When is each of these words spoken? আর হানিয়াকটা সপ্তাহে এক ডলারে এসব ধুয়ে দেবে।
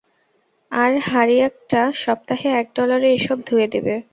আর 0.71 0.91
হানিয়াকটা 1.07 1.81
সপ্তাহে 2.03 2.47
এক 2.59 2.67
ডলারে 2.75 3.09
এসব 3.13 3.37
ধুয়ে 3.47 3.67
দেবে। 3.73 3.95